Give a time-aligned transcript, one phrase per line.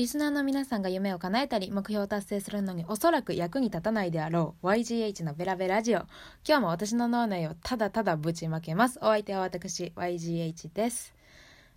[0.00, 6.08] リスナーの皆さんが夢を叶えたり目標を達成するのにおそらく役に立たないであろう YGH のベラベラジオ。
[6.48, 8.98] 今日も私の脳内をただただぶちまけます。
[9.02, 11.12] お相手は私 YGH です。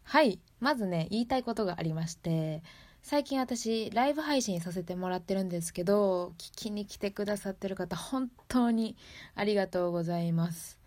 [0.03, 0.39] はい。
[0.61, 2.63] まずね言いたいことがありまして
[3.01, 8.95] 最近私ライブ配信させてもらってるんですけど聞きに来てくださってる方本当に
[9.35, 10.79] ありがとうございます。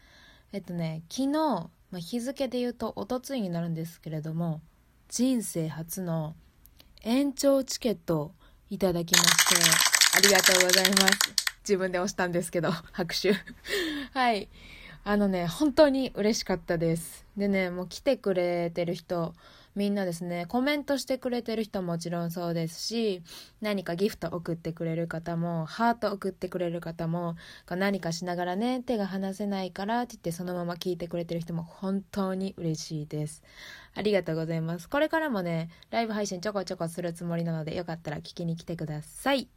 [0.54, 4.62] えっとね昨日、まあ、日付で言うとおとついになるんですけれども
[5.10, 6.34] 人生初の
[7.02, 8.32] 延長チケットを
[8.70, 11.34] いただきましてありがとうございます。
[11.60, 13.34] 自分で押したんですけど 拍手。
[14.14, 14.48] はい。
[15.04, 17.26] あのね本当に嬉しかったです。
[17.36, 19.34] でねもう来てくれてる人
[19.76, 23.22] みんなですねコメントしてくれてる人ももちろんそうですし
[23.60, 27.36] 何かギフト送ってくれる方もハート送ってくれる方も
[27.68, 33.42] 何かしながらね手が離せないからって言ってそのまま聞いてくれてる人も本当に嬉しいです。
[33.94, 34.88] ありがとうございます。
[34.88, 39.48] これからもねライブ配信ちょこちょこするつもりなのでよかったら聞きに来てください。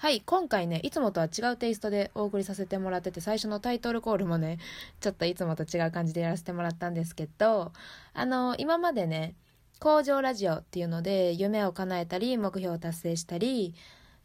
[0.00, 4.56] はい、今回ね、いつもとは違うテイストでお送りさせてもらってて、最初のタイトルコールもね、
[4.98, 7.70] ちょっといつもと違う感じでやらせてもらったんですけど、
[8.14, 9.34] あの、今までね、
[9.78, 13.74] 工場ラジオっていうので、夢を叶えたり、目標を達成したり、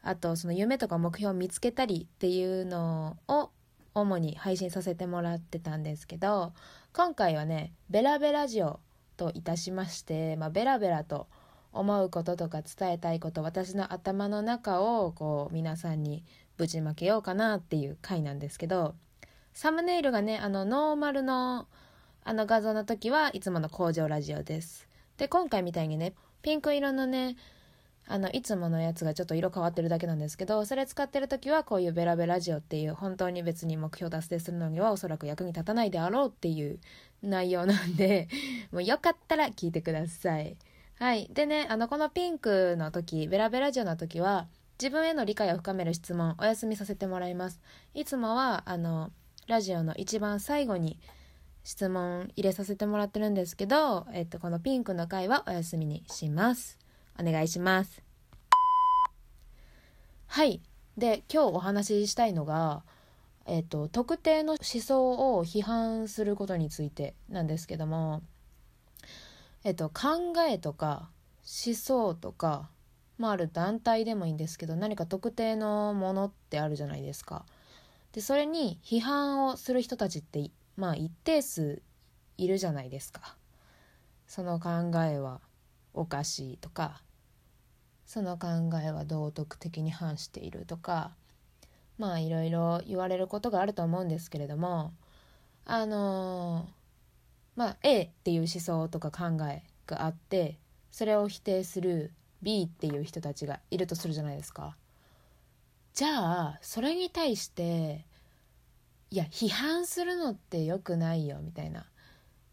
[0.02, 3.50] あと、その夢とか目標を見つけたりっていうのを
[3.94, 6.54] 主に配信させてもらってたんですけど、
[6.94, 8.80] 今回はね、ベラベラジオ
[9.18, 11.28] といたしまして、まあ、ベラベラと、
[11.76, 16.24] 思うこととか伝えたいこと私の頭の中をこう皆さんに
[16.58, 18.96] ぶちまけようかなっていう回なんですけど
[19.54, 21.68] サムネイルがねあのノーマルの
[22.28, 27.36] あの画像の時はいつもの工場ラジオですで今回みたいにねピンク色のね
[28.08, 36.80] あのいつものやつがちょっと色変わってるだけなんですけどそれ使ってる時はこういうベラベラジオっていう本当に別に目標達成するのにはおそらく役に立たないであろうっていう
[37.24, 38.28] 内容なんで
[38.72, 40.56] もうよかったら聞いてください。
[40.98, 41.30] はい。
[41.34, 44.48] でね、あの、このピンクの時、ベラベラジオの時は、
[44.80, 47.62] 自分への理解を深める質問、お休みさせてもらいます。
[47.94, 49.12] いつもは、あの、
[49.48, 50.98] ラジオの一番最後に
[51.66, 56.80] 質問入れさせてもらってるんですけど、えっと、このピンクの回はお休みにします。
[57.20, 58.02] お願いします。
[60.28, 60.62] はい。
[60.98, 62.84] で、今日お話ししたいのが、
[63.46, 68.22] えっと、特定の思想を批判することについてなんですけども、
[69.66, 71.10] えっと、考えとか
[71.40, 72.70] 思想とか、
[73.18, 77.46] まあ、ある団体でもいいんですけど何か特定のものってあるじゃないですか。
[78.14, 81.82] でそれに批判をする人たちってまあ一定数
[82.38, 83.38] いるじゃないですか。
[84.28, 84.70] その考
[85.04, 85.42] えは
[85.96, 87.02] おかしいとか
[88.06, 88.48] その考
[88.84, 91.16] えは道徳的に反しているとか
[91.98, 94.94] まあいろいろ言われることがあると思うんですけれども
[95.66, 96.85] あのー
[97.56, 100.58] まあ、A っていう思想とか考えがあって
[100.92, 102.12] それを否定する
[102.42, 104.76] B っていう人たちがいるとするじゃないですか。
[105.94, 108.06] じゃあそれに対して
[109.10, 111.86] いや批判するのって良くないよみたいな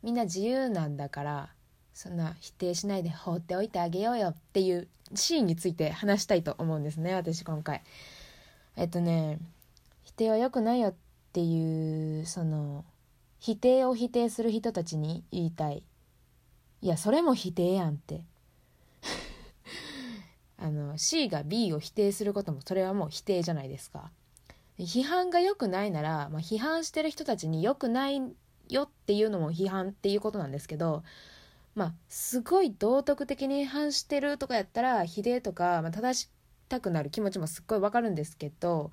[0.02, 1.48] みんな自由なんだから
[1.92, 7.82] そんな否定しないで放っておいてあげようよっていうシーンについて話したいと思うんですね私今回。
[8.76, 9.38] えっとね
[10.04, 10.94] 否定は良くないよっ
[11.32, 12.84] ていうその
[13.42, 15.82] 否定を否定する人たちに言いたい。
[16.80, 18.24] いや、それも否定やんって。
[20.58, 24.12] あの、C が B を否定することもそれはもう否定じゃないですか。
[24.78, 28.22] 批判が良くないなら、まあ、批判してる人たちに良くない
[28.68, 31.02] よっていうのも批判っていうことなんですけど、
[31.74, 36.30] まあ、すごい道徳的に反してるとかやったら、否定とか、まあ、正し
[36.68, 38.92] たくなる気持ちもすっごいわかるんですけど、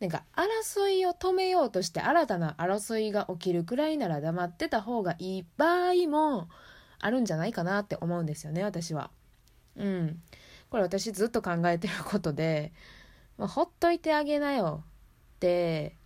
[0.00, 6.48] なんか争いを止めようとして新たな争いが起きるくらいなら黙ってた方がいい場合も
[7.00, 9.10] あるんじゃないかなって思うんですよね私は。
[9.76, 10.22] うん。
[10.70, 12.72] これ私ずっと考えてることで、
[13.38, 15.96] まあ、ほっといてあげなよって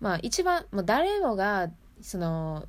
[0.00, 2.66] まあ一番もう誰もがその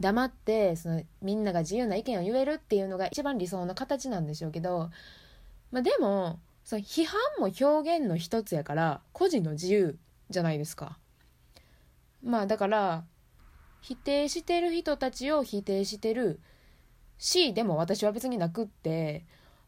[0.00, 4.90] 黙ってそのみんなが自由な意見を言えるっていうのが一番理想の形なんでしょうけど、
[5.70, 9.98] まあ、でもその批判も表現の一つやから個人の自由
[10.30, 10.98] じゃないですか。
[12.22, 13.04] まあだから
[13.80, 16.40] 否定してる人たちを否定してる
[17.18, 19.24] しでも私は別になくって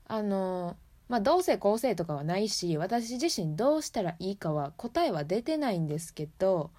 [0.07, 0.77] あの
[1.09, 6.71] まあどうせこうせとかはないし私自身どうしたらいいかは答えは出てないんですけど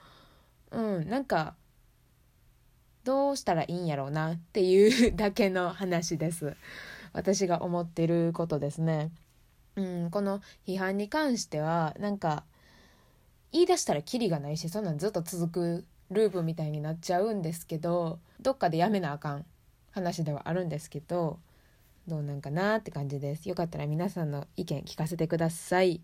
[0.72, 1.56] うんなんか
[3.04, 6.56] どうしたらいいんやろうなっていうだけの話です
[7.12, 9.12] 私が思ってることですね
[9.76, 12.44] うんこの批判に関してはなんか
[13.54, 19.46] 言い出したらキリがないしそんなんずっと続くループみたいになっちゃうんですけどどっかでやめなあかん
[19.92, 21.40] 話ではあるんですけど
[22.08, 23.48] どうなんかなって感じです。
[23.48, 26.02] よかったら皆さんの意見聞かせてください。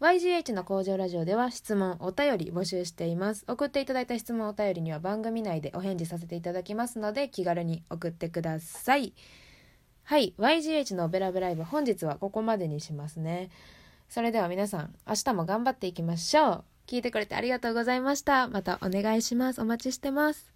[0.00, 3.44] YGH の工場ラジオでは質問お便り募集しています。
[3.46, 9.14] 送っていただいた質問お便りには番組内でお返事させていただきますので気軽に送ってください。
[10.02, 10.34] はい。
[10.36, 13.48] YGH のベラベライブ本日はここまでにしますね。
[14.14, 16.64] それでは皆さん明日も頑張っていきましょう。
[16.86, 18.46] 聞いてくれてありがとうございました。
[18.46, 19.60] またお願いします。
[19.60, 20.53] お待ちしてます。